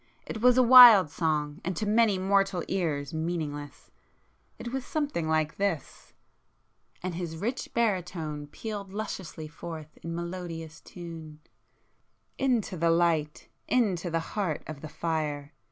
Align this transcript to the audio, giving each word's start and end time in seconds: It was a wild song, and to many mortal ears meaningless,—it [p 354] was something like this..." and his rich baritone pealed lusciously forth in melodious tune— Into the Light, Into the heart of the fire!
It 0.25 0.41
was 0.41 0.57
a 0.57 0.63
wild 0.63 1.11
song, 1.11 1.61
and 1.63 1.75
to 1.75 1.85
many 1.85 2.17
mortal 2.17 2.63
ears 2.67 3.13
meaningless,—it 3.13 4.63
[p 4.63 4.63
354] 4.63 4.73
was 4.75 4.83
something 4.83 5.29
like 5.29 5.57
this..." 5.57 6.13
and 7.03 7.13
his 7.13 7.37
rich 7.37 7.69
baritone 7.75 8.47
pealed 8.47 8.93
lusciously 8.93 9.47
forth 9.47 9.95
in 10.01 10.15
melodious 10.15 10.79
tune— 10.81 11.41
Into 12.39 12.77
the 12.77 12.89
Light, 12.89 13.47
Into 13.67 14.09
the 14.09 14.19
heart 14.33 14.63
of 14.65 14.81
the 14.81 14.89
fire! 14.89 15.53